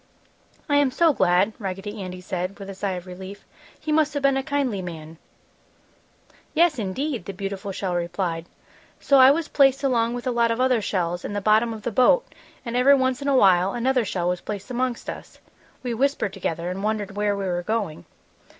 "I 0.67 0.77
am 0.77 0.89
so 0.89 1.13
glad!" 1.13 1.53
Raggedy 1.59 2.01
Andy 2.01 2.21
said, 2.21 2.57
with 2.57 2.71
a 2.71 2.73
sigh 2.73 2.93
of 2.93 3.05
relief. 3.05 3.45
"He 3.79 3.91
must 3.91 4.15
have 4.15 4.23
been 4.23 4.35
a 4.35 4.41
kindly 4.41 4.81
man!" 4.81 5.19
"Yes, 6.55 6.79
indeed!" 6.79 7.25
the 7.25 7.33
beautiful 7.33 7.71
shell 7.71 7.93
replied. 7.93 8.47
"So 8.99 9.19
I 9.19 9.29
was 9.29 9.47
placed 9.47 9.83
along 9.83 10.15
with 10.15 10.25
a 10.25 10.31
lot 10.31 10.49
of 10.49 10.59
other 10.59 10.81
shells 10.81 11.23
in 11.23 11.33
the 11.33 11.39
bottom 11.39 11.71
of 11.71 11.83
the 11.83 11.91
boat 11.91 12.25
and 12.65 12.75
every 12.75 12.95
once 12.95 13.21
in 13.21 13.27
a 13.27 13.37
while 13.37 13.73
another 13.73 14.03
shell 14.03 14.27
was 14.29 14.41
placed 14.41 14.71
amongst 14.71 15.07
us. 15.07 15.37
We 15.83 15.93
whispered 15.93 16.33
together 16.33 16.71
and 16.71 16.81
wondered 16.83 17.15
where 17.15 17.37
we 17.37 17.45
were 17.45 17.61
going. 17.61 18.05